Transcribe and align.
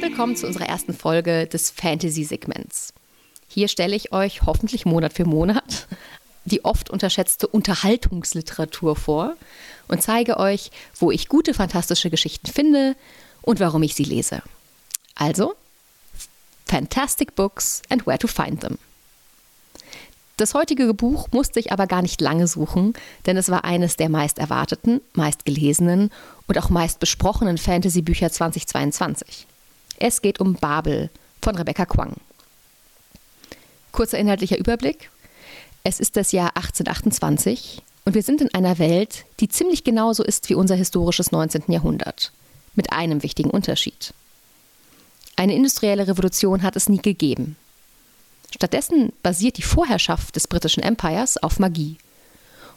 Willkommen 0.00 0.36
zu 0.36 0.46
unserer 0.46 0.68
ersten 0.68 0.94
Folge 0.94 1.46
des 1.46 1.70
Fantasy-Segments. 1.70 2.92
Hier 3.48 3.68
stelle 3.68 3.96
ich 3.96 4.12
euch 4.12 4.42
hoffentlich 4.42 4.84
Monat 4.84 5.12
für 5.12 5.24
Monat 5.24 5.86
die 6.44 6.64
oft 6.64 6.90
unterschätzte 6.90 7.46
Unterhaltungsliteratur 7.46 8.96
vor 8.96 9.36
und 9.88 10.02
zeige 10.02 10.38
euch, 10.38 10.70
wo 10.98 11.10
ich 11.10 11.28
gute 11.28 11.54
fantastische 11.54 12.10
Geschichten 12.10 12.48
finde 12.48 12.96
und 13.42 13.60
warum 13.60 13.82
ich 13.82 13.94
sie 13.94 14.04
lese. 14.04 14.42
Also, 15.14 15.54
Fantastic 16.66 17.34
Books 17.34 17.82
and 17.88 18.06
Where 18.06 18.18
to 18.18 18.26
Find 18.26 18.60
Them. 18.60 18.78
Das 20.38 20.54
heutige 20.54 20.92
Buch 20.94 21.28
musste 21.30 21.60
ich 21.60 21.70
aber 21.70 21.86
gar 21.86 22.02
nicht 22.02 22.20
lange 22.20 22.46
suchen, 22.46 22.94
denn 23.26 23.36
es 23.36 23.50
war 23.50 23.64
eines 23.64 23.96
der 23.96 24.08
meist 24.08 24.38
erwarteten, 24.38 25.00
meist 25.12 25.44
gelesenen 25.44 26.10
und 26.52 26.58
auch 26.62 26.68
meist 26.68 27.00
besprochenen 27.00 27.56
Fantasy-Bücher 27.56 28.30
2022. 28.30 29.46
Es 29.98 30.20
geht 30.20 30.38
um 30.38 30.52
Babel 30.52 31.08
von 31.40 31.56
Rebecca 31.56 31.86
Kwang. 31.86 32.16
Kurzer 33.90 34.18
inhaltlicher 34.18 34.58
Überblick. 34.58 35.10
Es 35.82 35.98
ist 35.98 36.14
das 36.14 36.30
Jahr 36.30 36.54
1828 36.56 37.80
und 38.04 38.14
wir 38.14 38.22
sind 38.22 38.42
in 38.42 38.52
einer 38.52 38.78
Welt, 38.78 39.24
die 39.40 39.48
ziemlich 39.48 39.82
genauso 39.82 40.22
ist 40.22 40.50
wie 40.50 40.54
unser 40.54 40.74
historisches 40.74 41.32
19. 41.32 41.62
Jahrhundert. 41.68 42.32
Mit 42.74 42.92
einem 42.92 43.22
wichtigen 43.22 43.48
Unterschied. 43.48 44.12
Eine 45.36 45.54
industrielle 45.54 46.06
Revolution 46.06 46.62
hat 46.62 46.76
es 46.76 46.90
nie 46.90 47.00
gegeben. 47.00 47.56
Stattdessen 48.54 49.14
basiert 49.22 49.56
die 49.56 49.62
Vorherrschaft 49.62 50.36
des 50.36 50.48
britischen 50.48 50.82
Empires 50.82 51.42
auf 51.42 51.58
Magie. 51.58 51.96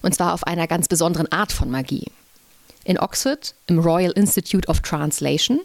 Und 0.02 0.16
zwar 0.16 0.34
auf 0.34 0.46
einer 0.46 0.66
ganz 0.66 0.88
besonderen 0.88 1.30
Art 1.30 1.52
von 1.52 1.70
Magie. 1.70 2.06
In 2.86 3.00
Oxford, 3.00 3.55
im 3.67 3.80
Royal 3.80 4.11
Institute 4.11 4.67
of 4.69 4.80
Translation, 4.80 5.59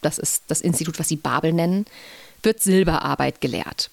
das 0.00 0.18
ist 0.18 0.44
das 0.46 0.60
Institut, 0.60 0.98
was 0.98 1.08
sie 1.08 1.16
Babel 1.16 1.52
nennen, 1.52 1.86
wird 2.42 2.62
Silberarbeit 2.62 3.40
gelehrt. 3.40 3.90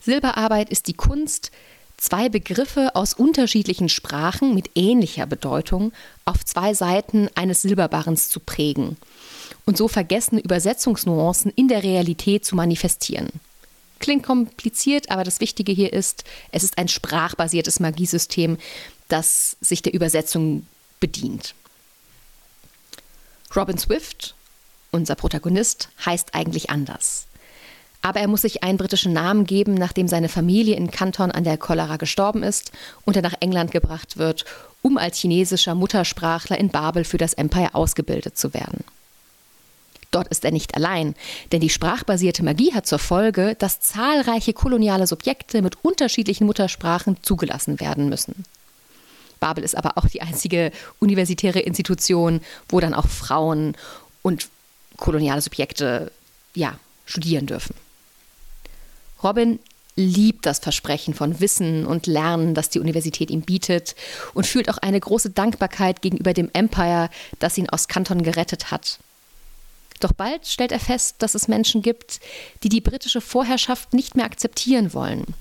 Silberarbeit 0.00 0.70
ist 0.70 0.88
die 0.88 0.94
Kunst, 0.94 1.52
zwei 1.98 2.28
Begriffe 2.28 2.94
aus 2.96 3.14
unterschiedlichen 3.14 3.88
Sprachen 3.88 4.54
mit 4.54 4.70
ähnlicher 4.74 5.26
Bedeutung 5.26 5.92
auf 6.24 6.44
zwei 6.44 6.74
Seiten 6.74 7.28
eines 7.34 7.62
Silberbarrens 7.62 8.28
zu 8.28 8.40
prägen 8.40 8.96
und 9.66 9.76
so 9.76 9.86
vergessene 9.86 10.40
Übersetzungsnuancen 10.40 11.52
in 11.54 11.68
der 11.68 11.82
Realität 11.82 12.44
zu 12.44 12.56
manifestieren. 12.56 13.28
Klingt 14.00 14.24
kompliziert, 14.24 15.10
aber 15.10 15.24
das 15.24 15.40
Wichtige 15.40 15.72
hier 15.72 15.92
ist, 15.92 16.24
es 16.52 16.64
ist 16.64 16.78
ein 16.78 16.88
sprachbasiertes 16.88 17.80
Magiesystem, 17.80 18.58
das 19.08 19.56
sich 19.60 19.82
der 19.82 19.94
Übersetzung 19.94 20.66
bedient. 21.00 21.54
Robin 23.54 23.78
Swift, 23.78 24.34
unser 24.90 25.14
Protagonist, 25.14 25.88
heißt 26.04 26.34
eigentlich 26.34 26.70
anders. 26.70 27.26
Aber 28.00 28.20
er 28.20 28.28
muss 28.28 28.42
sich 28.42 28.62
einen 28.62 28.78
britischen 28.78 29.12
Namen 29.12 29.44
geben, 29.44 29.74
nachdem 29.74 30.06
seine 30.06 30.28
Familie 30.28 30.76
in 30.76 30.90
Kanton 30.90 31.32
an 31.32 31.44
der 31.44 31.58
Cholera 31.58 31.96
gestorben 31.96 32.42
ist 32.42 32.70
und 33.04 33.16
er 33.16 33.22
nach 33.22 33.34
England 33.40 33.72
gebracht 33.72 34.18
wird, 34.18 34.44
um 34.82 34.98
als 34.98 35.18
chinesischer 35.18 35.74
Muttersprachler 35.74 36.58
in 36.58 36.68
Babel 36.68 37.04
für 37.04 37.18
das 37.18 37.34
Empire 37.34 37.74
ausgebildet 37.74 38.38
zu 38.38 38.54
werden. 38.54 38.84
Dort 40.10 40.28
ist 40.28 40.44
er 40.44 40.52
nicht 40.52 40.74
allein, 40.74 41.14
denn 41.52 41.60
die 41.60 41.68
sprachbasierte 41.68 42.42
Magie 42.42 42.72
hat 42.72 42.86
zur 42.86 42.98
Folge, 42.98 43.56
dass 43.58 43.80
zahlreiche 43.80 44.54
koloniale 44.54 45.06
Subjekte 45.06 45.60
mit 45.60 45.84
unterschiedlichen 45.84 46.46
Muttersprachen 46.46 47.18
zugelassen 47.22 47.78
werden 47.80 48.08
müssen. 48.08 48.44
Babel 49.38 49.64
ist 49.64 49.76
aber 49.76 49.96
auch 49.96 50.06
die 50.06 50.22
einzige 50.22 50.72
universitäre 50.98 51.60
Institution, 51.60 52.40
wo 52.68 52.80
dann 52.80 52.94
auch 52.94 53.06
Frauen 53.06 53.76
und 54.22 54.48
koloniale 54.96 55.40
Subjekte 55.40 56.12
ja, 56.54 56.78
studieren 57.06 57.46
dürfen. 57.46 57.74
Robin 59.22 59.58
liebt 59.96 60.46
das 60.46 60.60
Versprechen 60.60 61.12
von 61.12 61.40
Wissen 61.40 61.84
und 61.84 62.06
Lernen, 62.06 62.54
das 62.54 62.70
die 62.70 62.78
Universität 62.78 63.30
ihm 63.30 63.42
bietet 63.42 63.96
und 64.32 64.46
fühlt 64.46 64.70
auch 64.70 64.78
eine 64.78 65.00
große 65.00 65.30
Dankbarkeit 65.30 66.02
gegenüber 66.02 66.32
dem 66.34 66.50
Empire, 66.52 67.10
das 67.40 67.58
ihn 67.58 67.68
aus 67.68 67.88
Kanton 67.88 68.22
gerettet 68.22 68.70
hat. 68.70 68.98
Doch 69.98 70.12
bald 70.12 70.46
stellt 70.46 70.70
er 70.70 70.78
fest, 70.78 71.16
dass 71.18 71.34
es 71.34 71.48
Menschen 71.48 71.82
gibt, 71.82 72.20
die 72.62 72.68
die 72.68 72.80
britische 72.80 73.20
Vorherrschaft 73.20 73.92
nicht 73.92 74.14
mehr 74.14 74.26
akzeptieren 74.26 74.94
wollen 74.94 75.34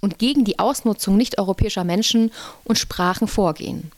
und 0.00 0.18
gegen 0.18 0.44
die 0.44 0.58
Ausnutzung 0.58 1.16
nicht-europäischer 1.16 1.84
Menschen 1.84 2.32
und 2.64 2.78
Sprachen 2.78 3.28
vorgehen. 3.28 3.92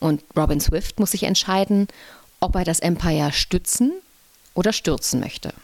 Und 0.00 0.22
Robin 0.36 0.60
Swift 0.60 1.00
muss 1.00 1.12
sich 1.12 1.22
entscheiden, 1.22 1.88
ob 2.40 2.56
er 2.56 2.64
das 2.64 2.80
Empire 2.80 3.32
stützen 3.32 3.92
oder 4.54 4.72
stürzen 4.72 5.20
möchte. 5.20 5.54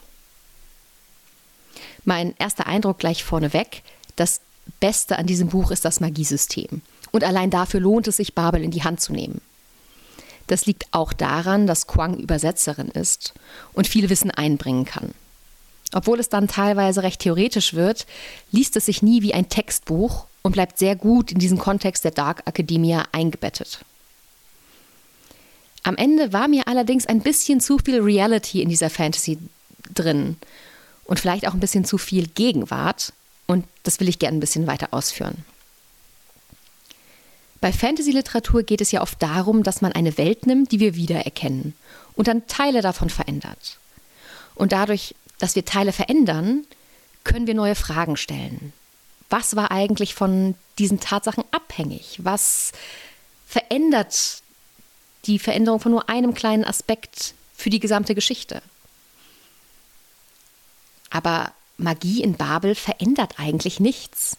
Mein 2.04 2.34
erster 2.38 2.66
Eindruck 2.66 2.98
gleich 2.98 3.24
vorneweg, 3.24 3.82
das 4.16 4.40
Beste 4.78 5.18
an 5.18 5.26
diesem 5.26 5.48
Buch 5.48 5.70
ist 5.70 5.84
das 5.84 6.00
Magiesystem. 6.00 6.82
Und 7.10 7.24
allein 7.24 7.50
dafür 7.50 7.80
lohnt 7.80 8.08
es 8.08 8.16
sich, 8.16 8.34
Babel 8.34 8.62
in 8.62 8.70
die 8.70 8.84
Hand 8.84 9.00
zu 9.00 9.12
nehmen. 9.12 9.40
Das 10.46 10.66
liegt 10.66 10.86
auch 10.92 11.12
daran, 11.12 11.66
dass 11.66 11.86
Quang 11.86 12.16
Übersetzerin 12.16 12.88
ist 12.88 13.34
und 13.72 13.86
viel 13.86 14.10
Wissen 14.10 14.30
einbringen 14.30 14.84
kann. 14.84 15.12
Obwohl 15.92 16.20
es 16.20 16.28
dann 16.28 16.48
teilweise 16.48 17.02
recht 17.02 17.20
theoretisch 17.20 17.74
wird, 17.74 18.06
liest 18.52 18.76
es 18.76 18.86
sich 18.86 19.02
nie 19.02 19.22
wie 19.22 19.34
ein 19.34 19.48
Textbuch 19.48 20.26
und 20.42 20.52
bleibt 20.52 20.78
sehr 20.78 20.96
gut 20.96 21.32
in 21.32 21.38
diesen 21.38 21.58
Kontext 21.58 22.04
der 22.04 22.12
Dark 22.12 22.42
Academia 22.46 23.04
eingebettet. 23.12 23.80
Am 25.82 25.96
Ende 25.96 26.32
war 26.32 26.48
mir 26.48 26.68
allerdings 26.68 27.06
ein 27.06 27.20
bisschen 27.20 27.60
zu 27.60 27.78
viel 27.78 28.00
Reality 28.00 28.62
in 28.62 28.68
dieser 28.68 28.90
Fantasy 28.90 29.38
drin 29.94 30.36
und 31.04 31.18
vielleicht 31.18 31.48
auch 31.48 31.54
ein 31.54 31.60
bisschen 31.60 31.84
zu 31.84 31.98
viel 31.98 32.28
Gegenwart. 32.28 33.12
Und 33.46 33.64
das 33.82 33.98
will 33.98 34.08
ich 34.08 34.18
gerne 34.18 34.36
ein 34.36 34.40
bisschen 34.40 34.66
weiter 34.66 34.88
ausführen. 34.92 35.44
Bei 37.60 37.72
Fantasy-Literatur 37.72 38.62
geht 38.62 38.80
es 38.80 38.92
ja 38.92 39.02
oft 39.02 39.22
darum, 39.22 39.62
dass 39.62 39.82
man 39.82 39.92
eine 39.92 40.16
Welt 40.16 40.46
nimmt, 40.46 40.72
die 40.72 40.80
wir 40.80 40.94
wiedererkennen 40.94 41.74
und 42.14 42.28
dann 42.28 42.46
Teile 42.46 42.80
davon 42.80 43.10
verändert. 43.10 43.78
Und 44.54 44.72
dadurch, 44.72 45.14
dass 45.40 45.56
wir 45.56 45.64
Teile 45.64 45.92
verändern, 45.92 46.64
können 47.24 47.46
wir 47.46 47.54
neue 47.54 47.74
Fragen 47.74 48.16
stellen. 48.16 48.72
Was 49.28 49.56
war 49.56 49.70
eigentlich 49.70 50.14
von 50.14 50.54
diesen 50.78 51.00
Tatsachen 51.00 51.44
abhängig? 51.50 52.18
Was 52.22 52.72
verändert 53.46 54.42
die 55.26 55.38
Veränderung 55.38 55.80
von 55.80 55.92
nur 55.92 56.08
einem 56.08 56.34
kleinen 56.34 56.64
Aspekt 56.64 57.34
für 57.54 57.70
die 57.70 57.80
gesamte 57.80 58.14
Geschichte? 58.14 58.62
Aber 61.10 61.52
Magie 61.76 62.22
in 62.22 62.34
Babel 62.34 62.74
verändert 62.74 63.34
eigentlich 63.38 63.80
nichts. 63.80 64.36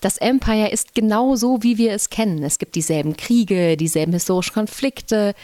Das 0.00 0.16
Empire 0.16 0.68
ist 0.68 0.94
genau 0.94 1.36
so, 1.36 1.62
wie 1.62 1.76
wir 1.76 1.92
es 1.92 2.10
kennen. 2.10 2.42
Es 2.42 2.58
gibt 2.58 2.74
dieselben 2.74 3.16
Kriege, 3.16 3.76
dieselben 3.76 4.12
historischen 4.12 4.54
Konflikte. 4.54 5.34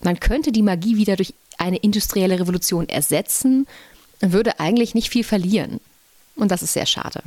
Man 0.00 0.20
könnte 0.20 0.52
die 0.52 0.62
Magie 0.62 0.96
wieder 0.96 1.16
durch 1.16 1.34
eine 1.58 1.76
industrielle 1.76 2.38
Revolution 2.40 2.88
ersetzen 2.88 3.66
würde 4.20 4.60
eigentlich 4.60 4.94
nicht 4.94 5.10
viel 5.10 5.24
verlieren. 5.24 5.80
Und 6.36 6.50
das 6.50 6.62
ist 6.62 6.72
sehr 6.72 6.86
schade. 6.86 7.22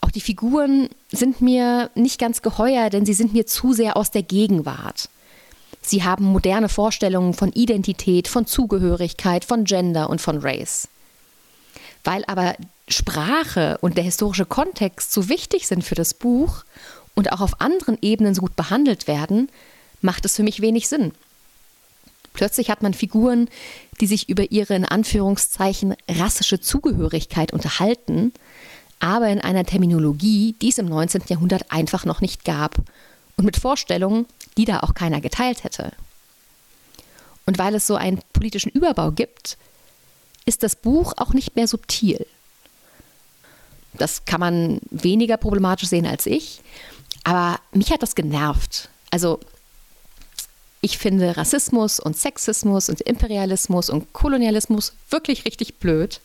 Auch 0.00 0.10
die 0.10 0.20
Figuren 0.20 0.88
sind 1.10 1.40
mir 1.40 1.90
nicht 1.94 2.18
ganz 2.18 2.42
geheuer, 2.42 2.90
denn 2.90 3.06
sie 3.06 3.14
sind 3.14 3.32
mir 3.32 3.46
zu 3.46 3.72
sehr 3.72 3.96
aus 3.96 4.10
der 4.10 4.22
Gegenwart. 4.22 5.08
Sie 5.82 6.02
haben 6.02 6.24
moderne 6.24 6.68
Vorstellungen 6.68 7.34
von 7.34 7.52
Identität, 7.52 8.28
von 8.28 8.46
Zugehörigkeit, 8.46 9.44
von 9.44 9.64
Gender 9.64 10.08
und 10.08 10.20
von 10.20 10.38
Race. 10.38 10.88
Weil 12.04 12.24
aber 12.26 12.54
Sprache 12.88 13.78
und 13.80 13.96
der 13.96 14.04
historische 14.04 14.46
Kontext 14.46 15.12
so 15.12 15.28
wichtig 15.28 15.66
sind 15.66 15.84
für 15.84 15.94
das 15.94 16.14
Buch 16.14 16.64
und 17.14 17.32
auch 17.32 17.40
auf 17.40 17.60
anderen 17.60 17.98
Ebenen 18.02 18.34
so 18.34 18.42
gut 18.42 18.56
behandelt 18.56 19.06
werden, 19.06 19.50
macht 20.00 20.24
es 20.24 20.36
für 20.36 20.42
mich 20.42 20.60
wenig 20.60 20.88
Sinn. 20.88 21.12
Plötzlich 22.34 22.68
hat 22.68 22.82
man 22.82 22.92
Figuren, 22.92 23.48
die 24.00 24.06
sich 24.06 24.28
über 24.28 24.50
ihre 24.50 24.74
in 24.74 24.84
Anführungszeichen 24.84 25.94
rassische 26.08 26.60
Zugehörigkeit 26.60 27.52
unterhalten, 27.52 28.32
aber 29.00 29.28
in 29.28 29.40
einer 29.40 29.64
Terminologie, 29.64 30.54
die 30.60 30.68
es 30.68 30.78
im 30.78 30.86
19. 30.86 31.22
Jahrhundert 31.28 31.70
einfach 31.70 32.04
noch 32.04 32.20
nicht 32.20 32.44
gab 32.44 32.76
und 33.36 33.44
mit 33.44 33.56
Vorstellungen, 33.56 34.26
die 34.56 34.64
da 34.64 34.80
auch 34.80 34.94
keiner 34.94 35.20
geteilt 35.20 35.64
hätte. 35.64 35.92
Und 37.46 37.58
weil 37.58 37.74
es 37.74 37.86
so 37.86 37.94
einen 37.94 38.20
politischen 38.32 38.70
Überbau 38.70 39.12
gibt, 39.12 39.56
ist 40.44 40.62
das 40.62 40.76
Buch 40.76 41.14
auch 41.16 41.32
nicht 41.34 41.56
mehr 41.56 41.68
subtil. 41.68 42.26
Das 43.94 44.24
kann 44.24 44.40
man 44.40 44.80
weniger 44.90 45.36
problematisch 45.36 45.88
sehen 45.88 46.06
als 46.06 46.26
ich, 46.26 46.62
aber 47.22 47.60
mich 47.72 47.92
hat 47.92 48.02
das 48.02 48.16
genervt. 48.16 48.88
Also 49.10 49.38
ich 50.84 50.98
finde 50.98 51.38
Rassismus 51.38 51.98
und 51.98 52.14
Sexismus 52.14 52.90
und 52.90 53.00
Imperialismus 53.00 53.88
und 53.88 54.12
Kolonialismus 54.12 54.92
wirklich 55.08 55.46
richtig 55.46 55.76
blöd 55.76 56.20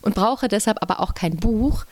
und 0.00 0.14
brauche 0.14 0.48
deshalb 0.48 0.78
aber 0.80 1.00
auch 1.00 1.12
kein 1.12 1.36
Buch, 1.36 1.84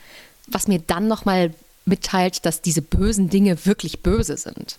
was 0.46 0.66
mir 0.66 0.78
dann 0.78 1.08
nochmal 1.08 1.52
mitteilt, 1.84 2.46
dass 2.46 2.62
diese 2.62 2.80
bösen 2.80 3.28
Dinge 3.28 3.66
wirklich 3.66 4.00
böse 4.02 4.38
sind. 4.38 4.78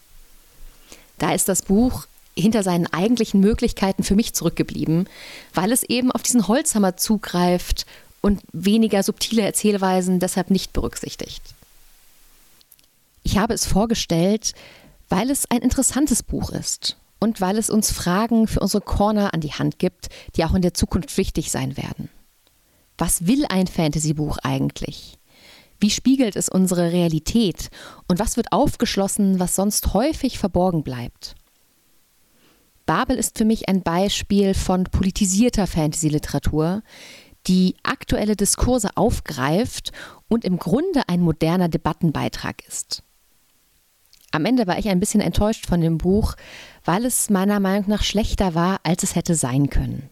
da 1.19 1.31
ist 1.35 1.47
das 1.47 1.61
Buch 1.61 2.07
hinter 2.35 2.63
seinen 2.63 2.87
eigentlichen 2.87 3.39
Möglichkeiten 3.39 4.01
für 4.03 4.15
mich 4.15 4.33
zurückgeblieben, 4.33 5.07
weil 5.53 5.71
es 5.71 5.83
eben 5.83 6.11
auf 6.11 6.23
diesen 6.23 6.47
Holzhammer 6.47 6.97
zugreift 6.97 7.85
und 8.21 8.41
weniger 8.51 9.03
subtile 9.03 9.43
Erzählweisen 9.43 10.19
deshalb 10.19 10.49
nicht 10.49 10.73
berücksichtigt. 10.73 11.43
Ich 13.21 13.37
habe 13.37 13.53
es 13.53 13.67
vorgestellt, 13.67 14.53
weil 15.09 15.29
es 15.29 15.51
ein 15.51 15.61
interessantes 15.61 16.23
Buch 16.23 16.49
ist 16.49 16.97
und 17.21 17.39
weil 17.39 17.57
es 17.57 17.69
uns 17.69 17.91
Fragen 17.91 18.47
für 18.47 18.59
unsere 18.59 18.81
Corner 18.81 19.33
an 19.33 19.39
die 19.39 19.53
Hand 19.53 19.79
gibt, 19.79 20.09
die 20.35 20.43
auch 20.43 20.55
in 20.55 20.61
der 20.61 20.73
Zukunft 20.73 21.15
wichtig 21.17 21.51
sein 21.51 21.77
werden. 21.77 22.09
Was 22.97 23.27
will 23.27 23.45
ein 23.47 23.67
Fantasy-Buch 23.67 24.39
eigentlich? 24.43 25.17
Wie 25.79 25.91
spiegelt 25.91 26.35
es 26.35 26.49
unsere 26.49 26.91
Realität 26.91 27.69
und 28.07 28.19
was 28.19 28.37
wird 28.37 28.51
aufgeschlossen, 28.51 29.39
was 29.39 29.55
sonst 29.55 29.93
häufig 29.93 30.37
verborgen 30.37 30.83
bleibt? 30.83 31.35
Babel 32.85 33.17
ist 33.17 33.37
für 33.37 33.45
mich 33.45 33.69
ein 33.69 33.83
Beispiel 33.83 34.53
von 34.53 34.83
politisierter 34.83 35.67
Fantasy-Literatur, 35.67 36.81
die 37.47 37.75
aktuelle 37.83 38.35
Diskurse 38.35 38.89
aufgreift 38.95 39.91
und 40.27 40.43
im 40.43 40.57
Grunde 40.57 41.07
ein 41.07 41.21
moderner 41.21 41.69
Debattenbeitrag 41.69 42.67
ist. 42.67 43.03
Am 44.31 44.45
Ende 44.45 44.65
war 44.67 44.79
ich 44.79 44.87
ein 44.87 44.99
bisschen 44.99 45.21
enttäuscht 45.21 45.65
von 45.67 45.81
dem 45.81 45.97
Buch, 45.97 46.35
weil 46.85 47.05
es 47.05 47.29
meiner 47.29 47.59
Meinung 47.59 47.85
nach 47.87 48.03
schlechter 48.03 48.55
war, 48.55 48.79
als 48.83 49.03
es 49.03 49.15
hätte 49.15 49.35
sein 49.35 49.69
können. 49.69 50.09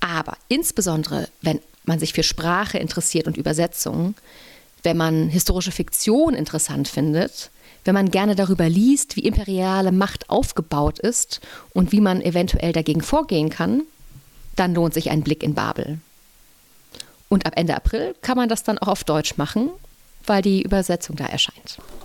Aber 0.00 0.36
insbesondere, 0.48 1.28
wenn 1.42 1.60
man 1.84 1.98
sich 1.98 2.12
für 2.12 2.22
Sprache 2.22 2.78
interessiert 2.78 3.26
und 3.26 3.36
Übersetzung, 3.36 4.14
wenn 4.82 4.96
man 4.96 5.28
historische 5.28 5.72
Fiktion 5.72 6.34
interessant 6.34 6.88
findet, 6.88 7.50
wenn 7.84 7.94
man 7.94 8.10
gerne 8.10 8.34
darüber 8.34 8.68
liest, 8.68 9.16
wie 9.16 9.20
imperiale 9.20 9.92
Macht 9.92 10.28
aufgebaut 10.30 10.98
ist 10.98 11.40
und 11.72 11.92
wie 11.92 12.00
man 12.00 12.20
eventuell 12.20 12.72
dagegen 12.72 13.00
vorgehen 13.00 13.50
kann, 13.50 13.82
dann 14.56 14.74
lohnt 14.74 14.94
sich 14.94 15.10
ein 15.10 15.22
Blick 15.22 15.42
in 15.42 15.54
Babel. 15.54 15.98
Und 17.28 17.46
ab 17.46 17.52
Ende 17.56 17.76
April 17.76 18.14
kann 18.22 18.36
man 18.36 18.48
das 18.48 18.64
dann 18.64 18.78
auch 18.78 18.88
auf 18.88 19.04
Deutsch 19.04 19.36
machen, 19.36 19.70
weil 20.26 20.42
die 20.42 20.62
Übersetzung 20.62 21.16
da 21.16 21.26
erscheint. 21.26 21.78